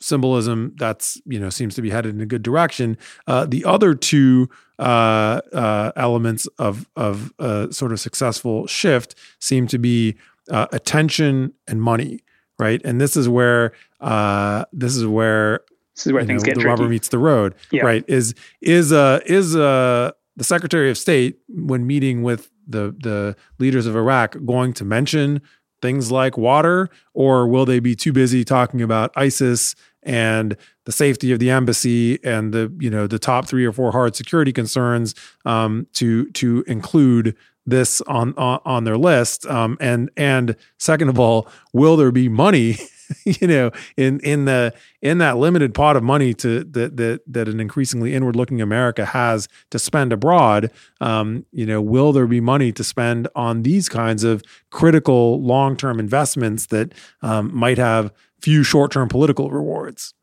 [0.00, 2.98] symbolism that's you know seems to be headed in a good direction.
[3.26, 9.66] Uh, the other two uh, uh, elements of of a sort of successful shift seem
[9.68, 10.14] to be
[10.50, 12.20] uh, attention and money,
[12.58, 12.80] right?
[12.84, 15.60] And this is where uh, this is where
[15.96, 16.68] this is where things know, get the tricky.
[16.68, 17.82] rubber meets the road, yeah.
[17.84, 18.04] right?
[18.06, 23.86] Is is uh is uh the Secretary of State when meeting with the the leaders
[23.86, 25.42] of Iraq going to mention
[25.80, 29.74] things like water, or will they be too busy talking about ISIS
[30.08, 33.92] and the safety of the embassy and the you know the top three or four
[33.92, 39.46] hard security concerns um, to to include this on on, on their list?
[39.46, 42.78] Um, and and second of all, will there be money
[43.24, 47.48] you know, in in the in that limited pot of money to that that that
[47.48, 52.40] an increasingly inward looking America has to spend abroad, um, you know, will there be
[52.40, 56.92] money to spend on these kinds of critical long term investments that
[57.22, 60.14] um, might have few short term political rewards?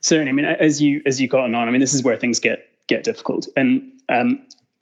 [0.00, 2.38] Certainly, I mean, as you as you gotten on, I mean, this is where things
[2.40, 4.40] get get difficult, and um,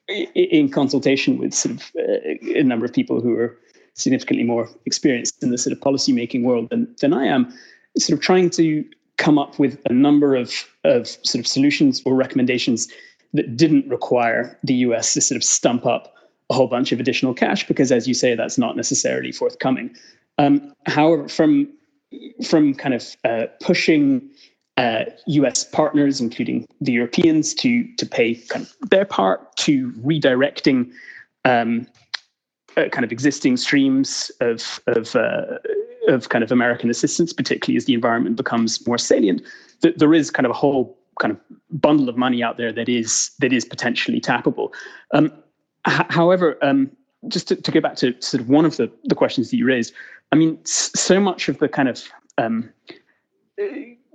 [0.09, 3.59] in consultation with sort of uh, a number of people who are
[3.95, 7.53] significantly more experienced in the sort of policy making world than, than I am,
[7.99, 8.85] sort of trying to
[9.17, 10.53] come up with a number of,
[10.85, 12.89] of sort of solutions or recommendations
[13.33, 16.15] that didn't require the US to sort of stump up
[16.51, 19.95] a whole bunch of additional cash, because as you say, that's not necessarily forthcoming.
[20.39, 21.67] Um, however, from
[22.47, 24.31] from kind of uh, pushing
[24.77, 30.91] uh, US partners, including the Europeans, to to pay kind of their part, to redirecting
[31.45, 31.87] um,
[32.77, 35.59] uh, kind of existing streams of of uh,
[36.09, 39.43] of kind of American assistance, particularly as the environment becomes more salient.
[39.81, 41.41] That there is kind of a whole kind of
[41.81, 44.73] bundle of money out there that is that is potentially tappable.
[45.13, 45.33] Um,
[45.89, 46.91] h- however, um,
[47.29, 49.67] just to, to go back to sort of one of the the questions that you
[49.67, 49.93] raised,
[50.33, 52.03] I mean, so much of the kind of
[52.39, 52.71] um,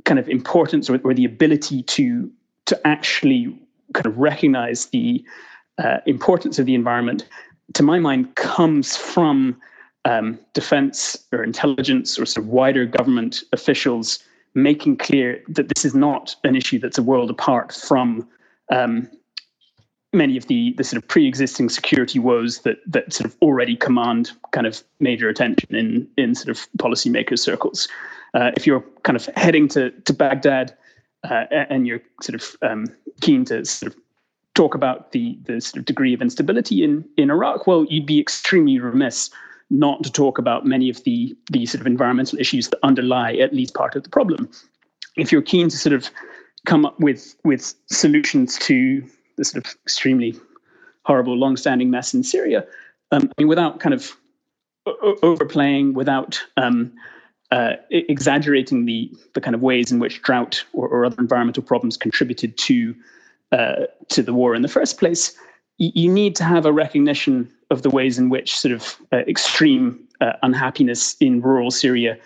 [0.05, 2.31] kind of importance or, or, the ability to
[2.65, 3.57] to actually
[3.93, 5.23] kind of recognize the
[5.79, 7.25] uh, importance of the environment
[7.73, 9.59] to my mind, comes from
[10.05, 14.19] um, defense or intelligence or sort of wider government officials
[14.53, 18.27] making clear that this is not an issue that's a world apart from
[18.71, 19.09] um,
[20.13, 24.31] many of the, the sort of pre-existing security woes that that sort of already command
[24.51, 27.87] kind of major attention in in sort of policymakers circles.
[28.33, 30.75] Uh, if you're kind of heading to to Baghdad
[31.23, 32.87] uh, and you're sort of um,
[33.21, 33.99] keen to sort of
[34.53, 38.19] talk about the the sort of degree of instability in in Iraq, well, you'd be
[38.19, 39.29] extremely remiss
[39.69, 43.53] not to talk about many of the the sort of environmental issues that underlie at
[43.53, 44.49] least part of the problem.
[45.15, 46.09] If you're keen to sort of
[46.65, 49.03] come up with with solutions to
[49.37, 50.35] the sort of extremely
[51.05, 52.65] horrible, long-standing mess in Syria,
[53.11, 54.15] um, I mean, without kind of
[55.21, 56.91] overplaying, without um,
[57.51, 61.97] uh, exaggerating the the kind of ways in which drought or, or other environmental problems
[61.97, 62.95] contributed to
[63.51, 65.35] uh, to the war in the first place,
[65.77, 69.99] you, need to have a recognition of the ways in which sort of uh, extreme
[70.21, 72.17] uh, unhappiness in rural Syria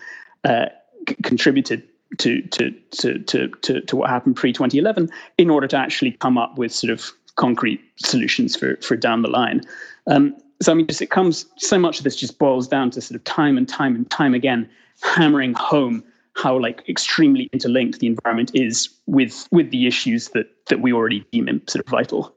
[0.44, 0.66] uh,
[1.08, 1.82] c- contributed
[2.18, 6.38] to, to, to, to, to, to what happened pre 2011 in order to actually come
[6.38, 9.60] up with sort of concrete solutions for, for down the line.
[10.06, 13.00] Um, so, I mean, just, it comes so much of this just boils down to
[13.00, 14.68] sort of time and time and time again
[15.02, 16.02] hammering home
[16.36, 21.26] how like extremely interlinked the environment is with with the issues that that we already
[21.32, 22.35] deem sort of vital.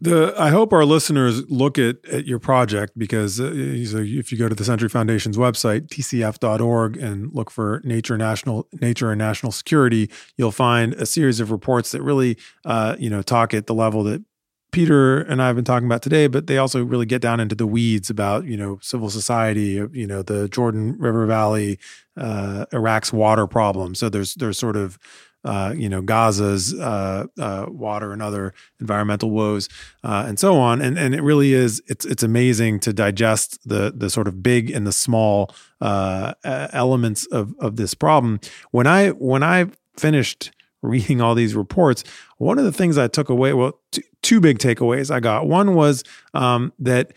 [0.00, 4.48] The I hope our listeners look at, at your project because uh, if you go
[4.48, 10.08] to the Century Foundation's website tcf.org and look for nature national nature and national security,
[10.36, 14.04] you'll find a series of reports that really uh, you know talk at the level
[14.04, 14.22] that
[14.70, 17.54] Peter and I have been talking about today, but they also really get down into
[17.54, 21.78] the weeds about you know civil society, you know the Jordan River Valley,
[22.16, 23.94] uh, Iraq's water problem.
[23.94, 24.98] So there's there's sort of
[25.44, 29.68] uh, you know Gaza's uh, uh water and other environmental woes
[30.04, 33.92] uh, and so on, and and it really is it's it's amazing to digest the
[33.94, 38.40] the sort of big and the small uh, elements of of this problem.
[38.70, 42.04] When I when I finished reading all these reports,
[42.38, 45.46] one of the things I took away, well, t- two big takeaways I got.
[45.46, 47.12] One was um, that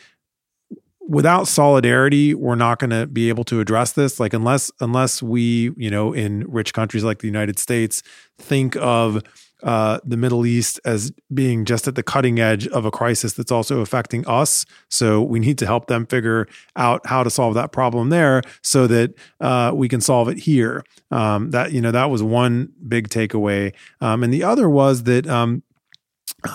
[1.12, 4.17] without solidarity, we're not going to be able to address this.
[4.17, 8.02] Like unless unless we, you know, in rich countries like the United States,
[8.39, 9.21] think of
[9.62, 13.52] uh, the Middle East as being just at the cutting edge of a crisis that's
[13.52, 14.65] also affecting us.
[14.89, 16.47] So we need to help them figure
[16.78, 20.84] out how to solve that problem there, so that uh, we can solve it here.
[21.12, 25.28] Um, that you know that was one big takeaway, um, and the other was that
[25.28, 25.62] um,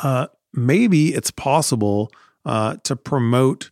[0.03, 2.11] uh, maybe it's possible
[2.47, 3.71] uh, to promote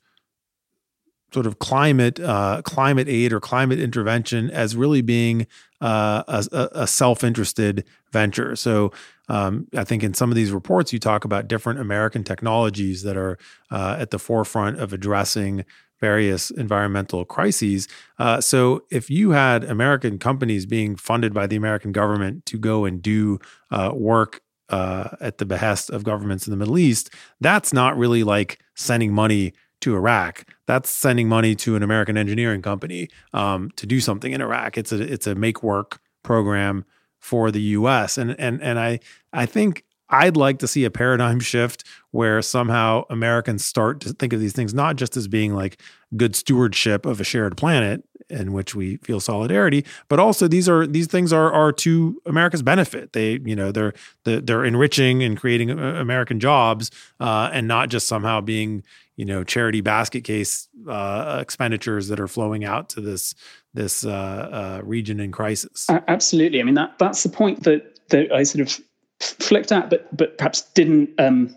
[1.35, 5.49] sort of climate uh, climate aid or climate intervention as really being
[5.81, 8.55] uh, a, a, self-interested venture.
[8.55, 8.93] So
[9.29, 13.17] um, I think in some of these reports you talk about different American technologies that
[13.17, 13.37] are
[13.73, 15.65] uh, at the forefront of addressing
[16.01, 17.89] various environmental crises.
[18.19, 22.85] Uh, so if you had American companies being funded by the American government to go
[22.85, 23.41] and do
[23.73, 28.23] uh, work uh, at the behest of governments in the Middle East, that's not really
[28.23, 29.53] like sending money
[29.85, 30.45] to Iraq.
[30.67, 34.79] That's sending money to an American engineering company um, to do something in Iraq.
[34.79, 36.85] It's a it's a make work program
[37.21, 38.19] for the U.S.
[38.19, 39.01] and and and I
[39.33, 44.33] I think I'd like to see a paradigm shift where somehow Americans start to think
[44.33, 45.81] of these things not just as being like
[46.17, 49.85] good stewardship of a shared planet in which we feel solidarity.
[50.09, 53.13] But also these are these things are are to America's benefit.
[53.13, 53.93] They you know they're
[54.25, 58.83] they're enriching and creating uh, American jobs uh, and not just somehow being
[59.17, 63.35] you know charity basket case uh, expenditures that are flowing out to this
[63.73, 65.87] this uh, uh, region in crisis.
[66.09, 66.61] Absolutely.
[66.61, 68.81] I mean that that's the point that that I sort of
[69.21, 71.11] flicked at, but but perhaps didn't.
[71.19, 71.55] Um,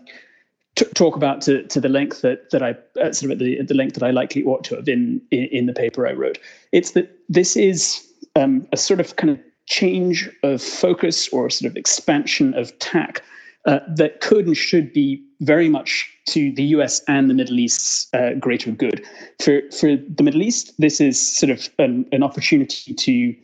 [0.78, 3.58] t- talk about to, to the length that that I uh, sort of at the,
[3.58, 6.12] at the length that I likely ought to have in, in, in the paper I
[6.12, 6.38] wrote.
[6.72, 8.06] It's that this is
[8.36, 13.22] um, a sort of kind of change of focus or sort of expansion of tack
[13.66, 18.08] uh, that could and should be very much to the US and the Middle East's
[18.14, 19.04] uh, greater good.
[19.42, 23.34] For for the Middle East, this is sort of an, an opportunity to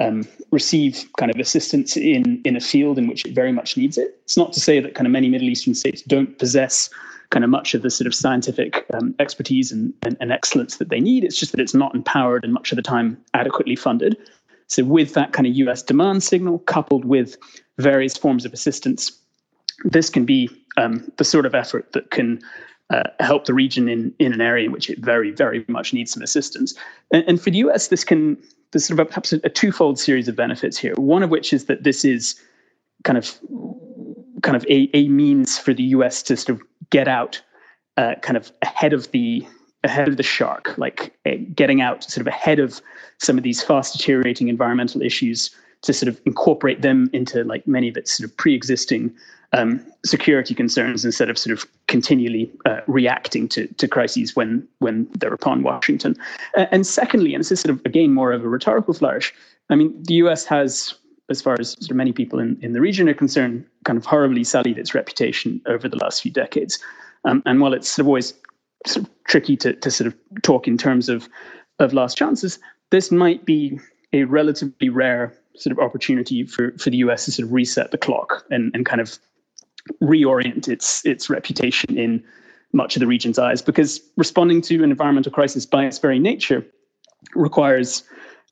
[0.00, 3.98] um, receive kind of assistance in in a field in which it very much needs
[3.98, 4.20] it.
[4.24, 6.90] It's not to say that kind of many Middle Eastern states don't possess
[7.30, 10.90] kind of much of the sort of scientific um, expertise and, and, and, excellence that
[10.90, 11.24] they need.
[11.24, 14.18] It's just that it's not empowered and much of the time adequately funded.
[14.66, 17.38] So with that kind of US demand signal coupled with
[17.78, 19.18] various forms of assistance,
[19.84, 22.40] this can be um, the sort of effort that can
[22.90, 26.12] uh, help the region in, in an area in which it very, very much needs
[26.12, 26.74] some assistance.
[27.12, 28.36] And, and for the US, this can
[28.72, 30.94] there's sort of perhaps a, a twofold series of benefits here.
[30.94, 32.40] One of which is that this is
[33.04, 33.38] kind of
[34.42, 37.40] kind of a, a means for the US to sort of get out
[37.96, 39.46] uh, kind of ahead of the
[39.84, 42.80] ahead of the shark, like uh, getting out sort of ahead of
[43.18, 45.50] some of these fast deteriorating environmental issues
[45.82, 49.12] to sort of incorporate them into like many of its sort of pre-existing
[49.52, 55.08] um, security concerns instead of sort of continually uh, reacting to, to crises when when
[55.18, 56.16] they're upon Washington.
[56.56, 59.34] Uh, and secondly, and this is sort of again more of a rhetorical flourish.
[59.70, 60.44] I mean, the U.S.
[60.46, 60.94] has,
[61.30, 64.04] as far as sort of many people in, in the region are concerned, kind of
[64.04, 66.78] horribly sullied its reputation over the last few decades.
[67.24, 68.34] Um, and while it's sort of always
[68.86, 71.28] sort of tricky to, to sort of talk in terms of
[71.78, 72.58] of last chances,
[72.90, 73.78] this might be
[74.12, 77.98] a relatively rare sort of opportunity for, for the US to sort of reset the
[77.98, 79.18] clock and, and kind of
[80.02, 82.22] reorient its its reputation in
[82.72, 86.64] much of the region's eyes because responding to an environmental crisis by its very nature
[87.34, 88.02] requires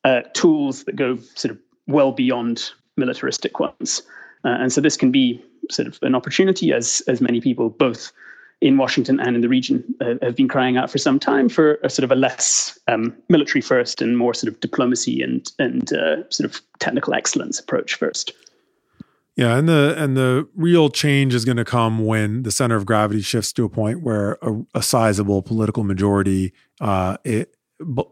[0.05, 4.03] uh, tools that go sort of well beyond militaristic ones
[4.45, 8.13] uh, and so this can be sort of an opportunity as as many people both
[8.61, 11.79] in Washington and in the region uh, have been crying out for some time for
[11.83, 15.93] a sort of a less um, military first and more sort of diplomacy and and
[15.93, 18.33] uh, sort of technical excellence approach first.
[19.41, 22.85] Yeah, and the and the real change is going to come when the center of
[22.85, 27.57] gravity shifts to a point where a, a sizable political majority, uh, it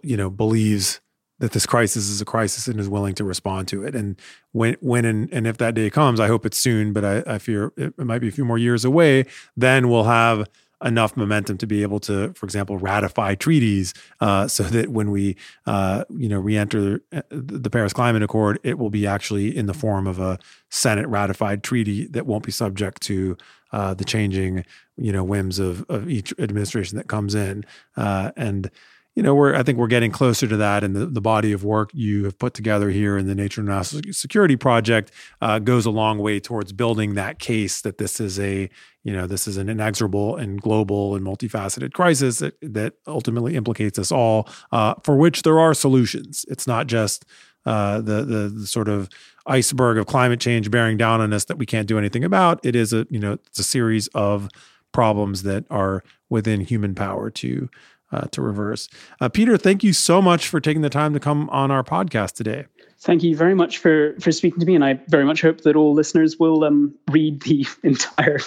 [0.03, 1.03] you know believes
[1.39, 3.95] that this crisis is a crisis and is willing to respond to it.
[3.95, 4.19] And
[4.53, 7.37] when when and, and if that day comes, I hope it's soon, but I, I
[7.37, 9.27] fear it might be a few more years away.
[9.55, 10.49] Then we'll have
[10.85, 15.37] enough momentum to be able to, for example, ratify treaties, uh, so that when we,
[15.67, 19.75] uh, you know, re-enter uh, the Paris Climate Accord, it will be actually in the
[19.75, 20.39] form of a
[20.71, 23.37] Senate ratified treaty that won't be subject to
[23.73, 24.65] uh, the changing,
[24.97, 27.65] you know, whims of of each administration that comes in,
[27.97, 28.71] uh, and
[29.19, 31.65] you know, we're I think we're getting closer to that, and the, the body of
[31.65, 35.11] work you have put together here in the Nature and National Security Project
[35.41, 38.71] uh, goes a long way towards building that case that this is a
[39.09, 43.99] you know this is an inexorable and global and multifaceted crisis that, that ultimately implicates
[43.99, 46.45] us all, uh, for which there are solutions.
[46.49, 47.25] It's not just
[47.65, 49.09] uh, the, the, the sort of
[49.47, 52.61] iceberg of climate change bearing down on us that we can't do anything about.
[52.63, 54.51] It is a you know it's a series of
[54.93, 57.71] problems that are within human power to
[58.13, 58.91] uh, to reverse.
[59.23, 62.35] Uh, Peter, thank you so much for taking the time to come on our podcast
[62.35, 62.67] today.
[63.01, 65.77] Thank you very much for for speaking to me, and I very much hope that
[65.77, 68.41] all listeners will um, read the entire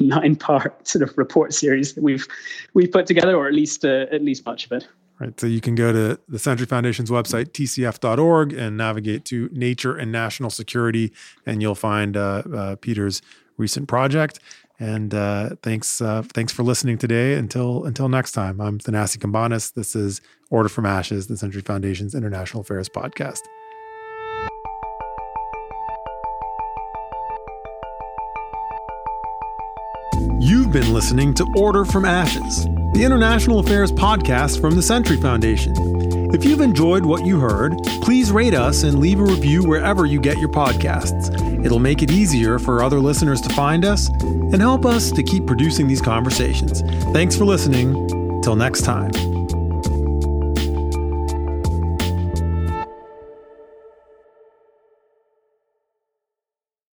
[0.00, 2.26] nine part sort of report series that we've
[2.72, 4.88] we've put together, or at least uh, at least much of it.
[5.20, 5.38] Right.
[5.38, 10.12] So you can go to the Century Foundation's website, tcf.org, and navigate to Nature and
[10.12, 11.12] National Security,
[11.44, 13.20] and you'll find uh, uh, Peter's
[13.56, 14.38] recent project.
[14.78, 17.34] And uh, thanks, uh, thanks for listening today.
[17.34, 19.74] Until until next time, I'm Thanasi Cambanis.
[19.74, 23.40] This is Order from Ashes, the Century Foundation's International Affairs podcast.
[30.68, 35.74] You've been listening to Order from Ashes, the International Affairs podcast from the Century Foundation.
[36.34, 40.20] If you've enjoyed what you heard, please rate us and leave a review wherever you
[40.20, 41.64] get your podcasts.
[41.64, 45.46] It'll make it easier for other listeners to find us and help us to keep
[45.46, 46.82] producing these conversations.
[47.14, 48.42] Thanks for listening.
[48.42, 49.37] Till next time.